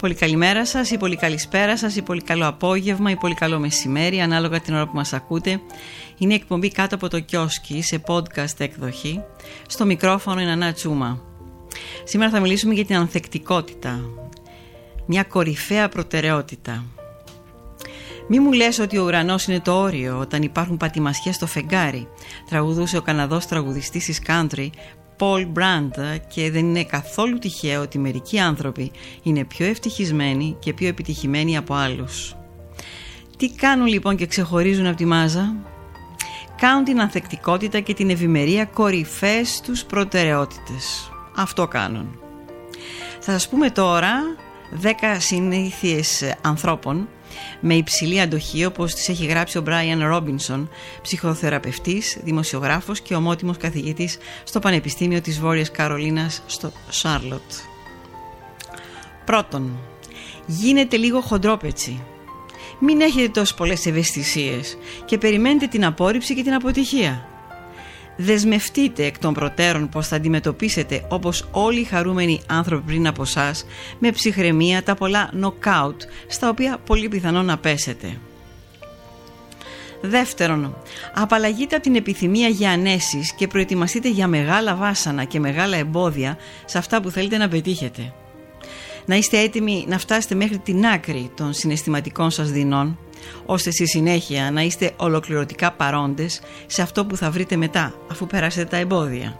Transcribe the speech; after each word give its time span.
Πολύ 0.00 0.14
καλημέρα 0.14 0.66
σας 0.66 0.90
ή 0.90 0.96
πολύ 0.96 1.16
καλησπέρα 1.16 1.76
σας 1.76 1.96
ή 1.96 2.02
πολύ 2.02 2.22
καλό 2.22 2.46
απόγευμα 2.46 3.10
ή 3.10 3.16
πολύ 3.16 3.34
καλό 3.34 3.58
μεσημέρι 3.58 4.20
ανάλογα 4.20 4.60
την 4.60 4.74
ώρα 4.74 4.86
που 4.86 4.94
μας 4.94 5.12
ακούτε. 5.12 5.60
Είναι 6.18 6.32
η 6.32 6.36
εκπομπή 6.36 6.70
κάτω 6.70 6.94
από 6.94 7.08
το 7.08 7.20
κιόσκι 7.20 7.82
σε 7.82 8.02
podcast 8.06 8.58
εκδοχή. 8.60 9.22
Στο 9.66 9.84
μικρόφωνο 9.84 10.40
είναι 10.40 10.50
Ανά 10.50 10.72
Τσούμα. 10.72 11.22
Σήμερα 12.04 12.30
θα 12.30 12.40
μιλήσουμε 12.40 12.74
για 12.74 12.84
την 12.84 12.96
ανθεκτικότητα. 12.96 14.00
Μια 15.06 15.22
κορυφαία 15.22 15.88
προτεραιότητα. 15.88 16.84
Μη 18.32 18.40
μου 18.40 18.52
λες 18.52 18.78
ότι 18.78 18.98
ο 18.98 19.04
ουρανός 19.04 19.46
είναι 19.46 19.60
το 19.60 19.72
όριο 19.80 20.18
όταν 20.18 20.42
υπάρχουν 20.42 20.76
πατημασιές 20.76 21.34
στο 21.34 21.46
φεγγάρι, 21.46 22.08
τραγουδούσε 22.48 22.96
ο 22.96 23.02
Καναδός 23.02 23.46
τραγουδιστής 23.46 24.04
της 24.04 24.22
country 24.26 24.68
Paul 25.18 25.46
Brand 25.52 26.18
και 26.34 26.50
δεν 26.50 26.64
είναι 26.64 26.84
καθόλου 26.84 27.38
τυχαίο 27.38 27.82
ότι 27.82 27.98
μερικοί 27.98 28.38
άνθρωποι 28.38 28.90
είναι 29.22 29.44
πιο 29.44 29.66
ευτυχισμένοι 29.66 30.56
και 30.58 30.74
πιο 30.74 30.88
επιτυχημένοι 30.88 31.56
από 31.56 31.74
άλλους. 31.74 32.36
Τι 33.36 33.50
κάνουν 33.50 33.86
λοιπόν 33.86 34.16
και 34.16 34.26
ξεχωρίζουν 34.26 34.86
από 34.86 34.96
τη 34.96 35.04
μάζα; 35.04 35.54
Κάνουν 36.56 36.84
την 36.84 37.00
ανθεκτικότητα 37.00 37.80
και 37.80 37.94
την 37.94 38.10
ευημερία 38.10 38.64
κορυφές 38.64 39.60
τους 39.60 39.84
προτεραιότητες. 39.84 41.10
Αυτό 41.36 41.68
κάνουν. 41.68 42.18
Θα 43.20 43.32
σας 43.32 43.48
πούμε 43.48 43.70
τώρα 43.70 44.12
10 44.82 44.86
συνήθειες 45.18 46.34
ανθρώπων 46.42 47.08
με 47.60 47.74
υψηλή 47.74 48.20
αντοχή 48.20 48.64
όπως 48.64 48.94
τις 48.94 49.08
έχει 49.08 49.26
γράψει 49.26 49.58
ο 49.58 49.60
Μπράιαν 49.60 50.06
Ρόμπινσον, 50.06 50.68
ψυχοθεραπευτής, 51.02 52.18
δημοσιογράφος 52.22 53.00
και 53.00 53.14
ομότιμος 53.14 53.56
καθηγητής 53.56 54.18
στο 54.44 54.58
Πανεπιστήμιο 54.58 55.20
της 55.20 55.40
Βόρειας 55.40 55.70
Καρολίνας 55.70 56.42
στο 56.46 56.72
Σάρλοτ. 56.88 57.52
Πρώτον, 59.24 59.78
γίνετε 60.46 60.96
λίγο 60.96 61.20
χοντρόπετσι. 61.20 62.02
Μην 62.78 63.00
έχετε 63.00 63.28
τόσο 63.28 63.54
πολλές 63.54 63.86
ευαισθησίες 63.86 64.76
και 65.04 65.18
περιμένετε 65.18 65.66
την 65.66 65.84
απόρριψη 65.84 66.34
και 66.34 66.42
την 66.42 66.52
αποτυχία. 66.52 67.28
Δεσμευτείτε 68.22 69.04
εκ 69.04 69.18
των 69.18 69.34
προτέρων 69.34 69.88
πως 69.88 70.08
θα 70.08 70.16
αντιμετωπίσετε 70.16 71.04
όπως 71.08 71.48
όλοι 71.50 71.80
οι 71.80 71.84
χαρούμενοι 71.84 72.40
άνθρωποι 72.46 72.82
πριν 72.86 73.06
από 73.06 73.22
εσά 73.22 73.54
με 73.98 74.10
ψυχραιμία 74.10 74.82
τα 74.82 74.94
πολλά 74.94 75.30
knockout 75.40 75.96
στα 76.26 76.48
οποία 76.48 76.78
πολύ 76.86 77.08
πιθανό 77.08 77.42
να 77.42 77.58
πέσετε. 77.58 78.18
Δεύτερον, 80.00 80.76
απαλλαγείτε 81.14 81.74
από 81.74 81.84
την 81.84 81.94
επιθυμία 81.94 82.48
για 82.48 82.70
ανέσεις 82.70 83.32
και 83.32 83.46
προετοιμαστείτε 83.46 84.08
για 84.08 84.26
μεγάλα 84.26 84.74
βάσανα 84.74 85.24
και 85.24 85.40
μεγάλα 85.40 85.76
εμπόδια 85.76 86.36
σε 86.64 86.78
αυτά 86.78 87.00
που 87.00 87.10
θέλετε 87.10 87.36
να 87.36 87.48
πετύχετε. 87.48 88.12
Να 89.06 89.16
είστε 89.16 89.38
έτοιμοι 89.38 89.84
να 89.88 89.98
φτάσετε 89.98 90.34
μέχρι 90.34 90.58
την 90.58 90.86
άκρη 90.86 91.30
των 91.36 91.52
συναισθηματικών 91.52 92.30
σας 92.30 92.50
δεινών 92.50 92.98
ώστε 93.46 93.70
στη 93.70 93.88
συνέχεια 93.88 94.50
να 94.50 94.62
είστε 94.62 94.92
ολοκληρωτικά 94.96 95.72
παρόντες 95.72 96.40
σε 96.66 96.82
αυτό 96.82 97.06
που 97.06 97.16
θα 97.16 97.30
βρείτε 97.30 97.56
μετά 97.56 97.94
αφού 98.10 98.26
περάσετε 98.26 98.64
τα 98.64 98.76
εμπόδια. 98.76 99.38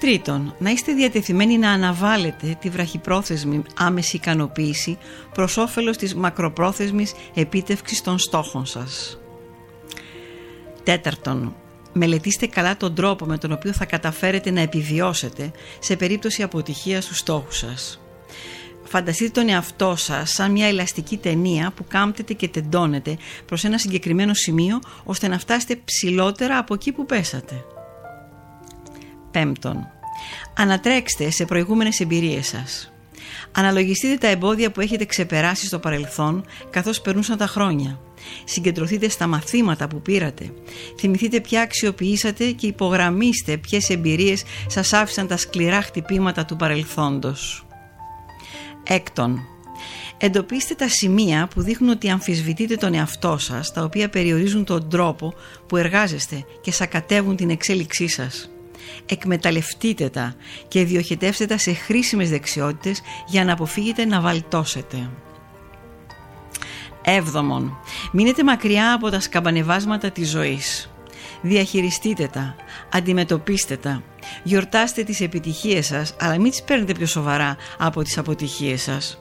Τρίτον, 0.00 0.54
να 0.58 0.70
είστε 0.70 0.92
διατεθειμένοι 0.92 1.58
να 1.58 1.70
αναβάλλετε 1.70 2.56
τη 2.60 2.68
βραχυπρόθεσμη 2.68 3.62
άμεση 3.76 4.16
ικανοποίηση 4.16 4.98
προς 5.34 5.56
όφελος 5.56 5.96
της 5.96 6.14
μακροπρόθεσμης 6.14 7.12
επίτευξης 7.34 8.02
των 8.02 8.18
στόχων 8.18 8.66
σας. 8.66 9.18
Τέταρτον, 10.82 11.54
μελετήστε 11.92 12.46
καλά 12.46 12.76
τον 12.76 12.94
τρόπο 12.94 13.24
με 13.24 13.38
τον 13.38 13.52
οποίο 13.52 13.72
θα 13.72 13.84
καταφέρετε 13.84 14.50
να 14.50 14.60
επιβιώσετε 14.60 15.50
σε 15.78 15.96
περίπτωση 15.96 16.42
αποτυχίας 16.42 17.04
στους 17.04 17.18
στόχους 17.18 17.56
σας. 17.56 18.00
Φανταστείτε 18.92 19.30
τον 19.30 19.48
εαυτό 19.48 19.96
σας 19.96 20.30
σαν 20.30 20.50
μια 20.50 20.66
ελαστική 20.66 21.16
ταινία 21.16 21.72
που 21.76 21.84
κάμπτεται 21.88 22.32
και 22.32 22.48
τεντώνεται 22.48 23.16
προς 23.46 23.64
ένα 23.64 23.78
συγκεκριμένο 23.78 24.34
σημείο 24.34 24.80
ώστε 25.04 25.28
να 25.28 25.38
φτάσετε 25.38 25.80
ψηλότερα 25.84 26.58
από 26.58 26.74
εκεί 26.74 26.92
που 26.92 27.06
πέσατε. 27.06 27.64
Πέμπτον, 29.30 29.86
ανατρέξτε 30.56 31.30
σε 31.30 31.44
προηγούμενες 31.44 32.00
εμπειρίες 32.00 32.46
σας. 32.46 32.92
Αναλογιστείτε 33.52 34.16
τα 34.16 34.26
εμπόδια 34.26 34.70
που 34.70 34.80
έχετε 34.80 35.04
ξεπεράσει 35.04 35.66
στο 35.66 35.78
παρελθόν 35.78 36.44
καθώς 36.70 37.00
περνούσαν 37.00 37.36
τα 37.36 37.46
χρόνια. 37.46 38.00
Συγκεντρωθείτε 38.44 39.08
στα 39.08 39.26
μαθήματα 39.26 39.88
που 39.88 40.02
πήρατε. 40.02 40.52
Θυμηθείτε 40.98 41.40
ποια 41.40 41.60
αξιοποιήσατε 41.60 42.50
και 42.50 42.66
υπογραμμίστε 42.66 43.56
ποιες 43.56 43.88
εμπειρίες 43.88 44.42
σας 44.66 44.92
άφησαν 44.92 45.26
τα 45.26 45.36
σκληρά 45.36 45.82
χτυπήματα 45.82 46.44
του 46.44 46.56
παρελθόντος. 46.56 47.64
Έκτον, 48.82 49.40
εντοπίστε 50.18 50.74
τα 50.74 50.88
σημεία 50.88 51.48
που 51.54 51.62
δείχνουν 51.62 51.90
ότι 51.90 52.10
αμφισβητείτε 52.10 52.76
τον 52.76 52.94
εαυτό 52.94 53.38
σας, 53.38 53.72
τα 53.72 53.82
οποία 53.82 54.08
περιορίζουν 54.08 54.64
τον 54.64 54.88
τρόπο 54.88 55.34
που 55.66 55.76
εργάζεστε 55.76 56.44
και 56.60 56.72
σακατεύουν 56.72 57.36
την 57.36 57.50
εξέλιξή 57.50 58.08
σας. 58.08 58.50
Εκμεταλλευτείτε 59.06 60.08
τα 60.08 60.34
και 60.68 60.84
διοχετεύστε 60.84 61.46
τα 61.46 61.58
σε 61.58 61.72
χρήσιμες 61.72 62.30
δεξιότητες 62.30 63.00
για 63.26 63.44
να 63.44 63.52
αποφύγετε 63.52 64.04
να 64.04 64.20
βαλτώσετε. 64.20 65.10
Έβδομον, 67.02 67.78
μείνετε 68.12 68.44
μακριά 68.44 68.92
από 68.92 69.10
τα 69.10 69.20
σκαμπανεβάσματα 69.20 70.10
της 70.10 70.30
ζωής. 70.30 70.90
Διαχειριστείτε 71.42 72.26
τα, 72.26 72.56
αντιμετωπίστε 72.92 73.76
τα, 73.76 74.02
γιορτάστε 74.42 75.02
τις 75.02 75.20
επιτυχίες 75.20 75.86
σας 75.86 76.14
αλλά 76.20 76.38
μην 76.38 76.50
τις 76.50 76.62
παίρνετε 76.62 76.92
πιο 76.92 77.06
σοβαρά 77.06 77.56
από 77.78 78.02
τις 78.02 78.18
αποτυχίες 78.18 78.82
σας. 78.82 79.20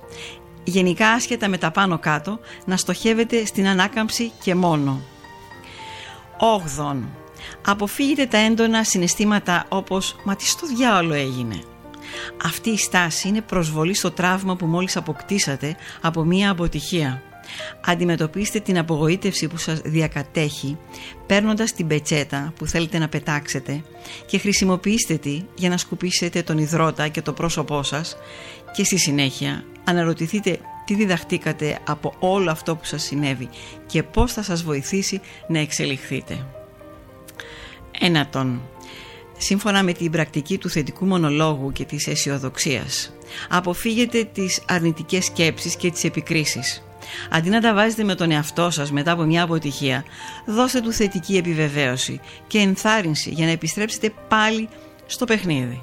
Γενικά 0.64 1.10
άσχετα 1.10 1.48
με 1.48 1.58
τα 1.58 1.72
πάνω 1.72 2.00
κάτω 2.00 2.40
να 2.66 2.78
στοχεύετε 2.78 3.46
στην 3.46 3.68
ανάκαμψη 3.68 4.32
και 4.44 4.56
μόνο. 4.56 5.02
Όγδον, 6.38 7.10
αποφύγετε 7.66 8.26
τα 8.26 8.38
έντονα 8.38 8.84
συναισθήματα 8.84 9.66
όπως 9.70 10.16
«Μα 10.24 10.36
τι 10.36 10.46
στο 10.46 10.68
διάολο 10.68 11.14
έγινε». 11.14 11.64
Αυτή 12.44 12.70
η 12.70 12.78
στάση 12.78 13.28
είναι 13.28 13.42
προσβολή 13.42 13.94
στο 13.94 14.12
τραύμα 14.12 14.56
που 14.56 14.66
μόλις 14.66 14.98
αποκτήσατε 14.98 15.76
από 16.02 16.24
μία 16.24 16.52
αποτυχία. 16.52 17.24
Αντιμετωπίστε 17.86 18.60
την 18.60 18.78
απογοήτευση 18.78 19.48
που 19.48 19.58
σας 19.58 19.82
διακατέχει 19.84 20.78
παίρνοντας 21.26 21.74
την 21.74 21.88
πετσέτα 21.88 22.54
που 22.56 22.66
θέλετε 22.66 22.98
να 22.98 23.08
πετάξετε 23.08 23.84
και 24.26 24.38
χρησιμοποιήστε 24.38 25.18
τη 25.18 25.42
για 25.56 25.70
να 25.70 25.78
σκουπίσετε 25.78 26.44
τον 26.44 26.58
υδρότα 26.58 27.08
και 27.08 27.22
το 27.22 27.34
πρόσωπό 27.34 27.84
σας 27.84 28.18
και 28.74 28.84
στη 28.84 28.98
συνέχεια 28.98 29.64
αναρωτηθείτε 29.84 30.60
τι 30.86 30.96
διδαχτήκατε 30.96 31.80
από 31.88 32.14
όλο 32.20 32.52
αυτό 32.52 32.76
που 32.76 32.86
σας 32.86 33.04
συνέβη 33.04 33.50
και 33.86 34.04
πώς 34.04 34.34
θα 34.34 34.44
σας 34.44 34.64
βοηθήσει 34.64 35.22
να 35.48 35.60
εξελιχθείτε. 35.60 36.46
Ένατον, 38.00 38.62
σύμφωνα 39.38 39.84
με 39.84 39.94
την 39.94 40.12
πρακτική 40.12 40.58
του 40.58 40.70
θετικού 40.70 41.06
μονολόγου 41.06 41.72
και 41.72 41.86
της 41.86 42.08
αισιοδοξίας. 42.08 43.14
αποφύγετε 43.50 44.24
τις 44.24 44.62
αρνητικές 44.68 45.26
σκέψεις 45.26 45.76
και 45.76 45.92
τις 45.92 46.04
επικρίσεις. 46.04 46.84
Αντί 47.30 47.50
να 47.50 47.62
τα 47.62 47.74
βάζετε 47.74 48.04
με 48.04 48.16
τον 48.16 48.32
εαυτό 48.32 48.70
σας 48.70 48.92
μετά 48.92 49.12
από 49.12 49.24
μια 49.24 49.44
αποτυχία, 49.44 50.04
δώστε 50.46 50.82
του 50.82 50.92
θετική 50.92 51.38
επιβεβαίωση 51.38 52.20
και 52.48 52.58
ενθάρρυνση 52.60 53.30
για 53.30 53.46
να 53.46 53.52
επιστρέψετε 53.52 54.14
πάλι 54.28 54.70
στο 55.06 55.26
παιχνίδι. 55.26 55.80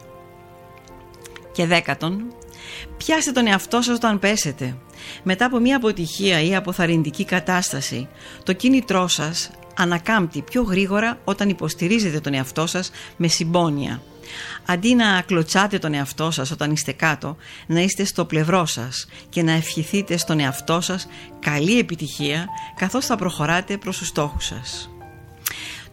Και 1.53 1.67
δέκατον, 1.67 2.25
πιάστε 2.97 3.33
τον 3.33 3.47
εαυτό 3.47 3.83
σας 3.83 3.97
όταν 3.97 4.19
πέσετε. 4.19 4.77
Μετά 5.23 5.45
από 5.45 5.59
μια 5.59 5.77
αποτυχία 5.77 6.43
ή 6.43 6.55
αποθαρρυντική 6.55 7.25
κατάσταση, 7.25 8.09
το 8.43 8.53
κίνητρό 8.53 9.09
σας 9.09 9.51
ανακάμπτει 9.77 10.43
πιο 10.43 10.63
γρήγορα 10.63 11.19
όταν 11.25 11.49
υποστηρίζετε 11.49 12.21
τον 12.21 12.35
εαυτό 12.35 12.67
σας 12.67 12.91
με 13.17 13.29
συμπόνια. 13.29 14.03
Αντί 14.67 14.95
να 14.95 15.23
κλωτσάτε 15.27 15.79
τον 15.79 15.95
εαυτό 15.95 16.31
σας 16.31 16.51
όταν 16.51 16.71
είστε 16.71 16.93
κάτω, 16.93 17.37
να 17.67 17.81
είστε 17.81 18.05
στο 18.05 18.25
πλευρό 18.25 18.67
σας 18.67 19.07
και 19.29 19.43
να 19.43 19.53
ευχηθείτε 19.53 20.17
στον 20.17 20.41
εαυτό 20.41 20.81
σας 20.81 21.07
καλή 21.41 21.79
επιτυχία 21.79 22.47
καθώς 22.77 23.07
θα 23.07 23.17
προχωράτε 23.17 23.77
προς 23.77 23.99
τους 23.99 24.09
στόχους 24.09 24.45
σας. 24.45 24.91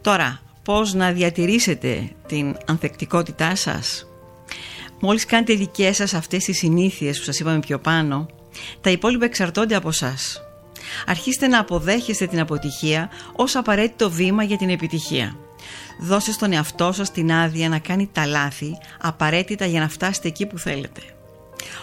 Τώρα, 0.02 0.42
πώς 0.64 0.94
να 0.94 1.12
διατηρήσετε 1.12 2.12
την 2.28 2.58
ανθεκτικότητά 2.66 3.56
σας; 3.56 4.08
Μόλις 5.06 5.26
κάνετε 5.26 5.54
δικές 5.54 5.96
σας 5.96 6.14
αυτές 6.14 6.44
τις 6.44 6.58
συνήθειες 6.58 7.18
που 7.18 7.24
σας 7.24 7.40
είπαμε 7.40 7.60
πιο 7.60 7.80
πάνω, 7.80 8.26
τα 8.82 8.90
υπόλοιπα 8.90 9.26
εξαρτώνται 9.26 9.76
από 9.76 9.92
σας. 9.92 10.42
Αρχίστε 11.06 11.48
να 11.48 11.60
αποδέχεστε 11.60 12.28
την 12.28 12.40
αποτυχία 12.40 13.10
ως 13.36 13.56
απαραίτητο 13.56 14.12
βήμα 14.12 14.44
για 14.44 14.58
την 14.58 14.70
επιτυχία. 14.70 15.36
Δώσε 16.00 16.31
στον 16.31 16.54
εαυτό 16.54 16.92
σας 16.92 17.12
την 17.12 17.31
άδεια 17.31 17.69
να 17.69 17.80
κάνει 17.80 18.10
τα 18.12 18.25
λάθη 18.25 18.77
απαραίτητα 19.01 19.65
για 19.65 19.80
να 19.80 19.89
φτάσετε 19.89 20.27
εκεί 20.27 20.45
που 20.45 20.57
θέλετε. 20.57 21.01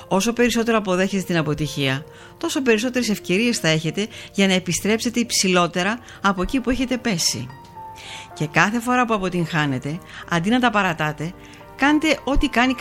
Όσο 0.08 0.32
περισσότερο 0.32 0.76
αποδέχεστε 0.76 1.26
την 1.26 1.36
αποτυχία, 1.36 2.04
τόσο 2.38 2.62
περισσότερες 2.62 3.08
ευκαιρίες 3.08 3.58
θα 3.58 3.68
έχετε 3.68 4.06
για 4.32 4.46
να 4.46 4.52
επιστρέψετε 4.52 5.20
υψηλότερα 5.20 5.98
από 6.22 6.42
εκεί 6.42 6.60
που 6.60 6.70
έχετε 6.70 6.96
πέσει. 6.96 7.48
Και 8.34 8.46
κάθε 8.46 8.80
φορά 8.80 9.04
που 9.04 9.14
αποτυγχάνετε, 9.14 9.98
αντί 10.30 10.50
να 10.50 10.60
τα 10.60 10.70
παρατάτε, 10.70 11.32
κάντε 11.76 12.18
ό,τι 12.24 12.48
κάνει 12.48 12.74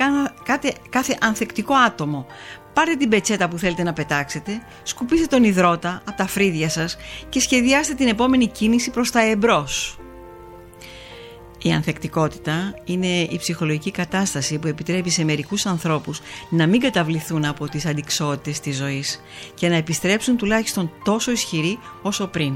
κάθε, 0.43 0.73
κάθε 0.89 1.17
ανθεκτικό 1.21 1.73
άτομο. 1.73 2.25
Πάρτε 2.73 2.95
την 2.95 3.09
πετσέτα 3.09 3.47
που 3.47 3.57
θέλετε 3.57 3.83
να 3.83 3.93
πετάξετε, 3.93 4.61
σκουπίστε 4.83 5.25
τον 5.25 5.43
υδρότα 5.43 6.01
από 6.05 6.17
τα 6.17 6.27
φρύδια 6.27 6.69
σας 6.69 6.97
και 7.29 7.39
σχεδιάστε 7.39 7.93
την 7.93 8.07
επόμενη 8.07 8.47
κίνηση 8.47 8.91
προς 8.91 9.11
τα 9.11 9.21
εμπρός. 9.21 9.98
Η 11.61 11.71
ανθεκτικότητα 11.71 12.73
είναι 12.85 13.21
η 13.21 13.37
ψυχολογική 13.37 13.91
κατάσταση 13.91 14.59
που 14.59 14.67
επιτρέπει 14.67 15.09
σε 15.09 15.23
μερικούς 15.23 15.65
ανθρώπους 15.65 16.21
να 16.49 16.67
μην 16.67 16.79
καταβληθούν 16.79 17.45
από 17.45 17.69
τις 17.69 17.85
αντικσότητες 17.85 18.59
της 18.59 18.77
ζωής 18.77 19.21
και 19.53 19.69
να 19.69 19.75
επιστρέψουν 19.75 20.37
τουλάχιστον 20.37 20.91
τόσο 21.03 21.31
ισχυροί 21.31 21.79
όσο 22.01 22.27
πριν. 22.27 22.53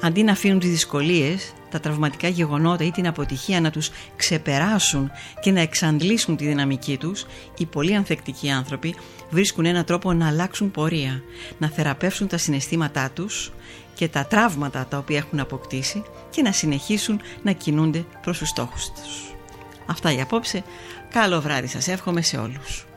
Αντί 0.00 0.22
να 0.22 0.32
αφήνουν 0.32 0.58
τις 0.58 0.70
δυσκολίες, 0.70 1.52
τα 1.70 1.80
τραυματικά 1.80 2.28
γεγονότα 2.28 2.84
ή 2.84 2.90
την 2.90 3.06
αποτυχία 3.06 3.60
να 3.60 3.70
τους 3.70 3.90
ξεπεράσουν 4.16 5.10
και 5.40 5.50
να 5.50 5.60
εξαντλήσουν 5.60 6.36
τη 6.36 6.46
δυναμική 6.46 6.96
τους, 6.96 7.26
οι 7.58 7.66
πολύ 7.66 7.94
ανθεκτικοί 7.94 8.50
άνθρωποι 8.50 8.94
βρίσκουν 9.30 9.64
έναν 9.64 9.84
τρόπο 9.84 10.12
να 10.12 10.26
αλλάξουν 10.26 10.70
πορεία, 10.70 11.22
να 11.58 11.68
θεραπεύσουν 11.68 12.26
τα 12.26 12.38
συναισθήματά 12.38 13.10
τους 13.10 13.52
και 13.98 14.08
τα 14.08 14.26
τραύματα 14.26 14.86
τα 14.86 14.98
οποία 14.98 15.16
έχουν 15.16 15.40
αποκτήσει 15.40 16.02
και 16.30 16.42
να 16.42 16.52
συνεχίσουν 16.52 17.20
να 17.42 17.52
κινούνται 17.52 18.04
προς 18.22 18.38
τους 18.38 18.48
στόχους 18.48 18.90
τους. 18.90 19.34
Αυτά 19.86 20.10
για 20.10 20.22
απόψε. 20.22 20.64
Καλό 21.10 21.40
βράδυ 21.40 21.66
σας 21.66 21.88
εύχομαι 21.88 22.22
σε 22.22 22.36
όλους. 22.36 22.87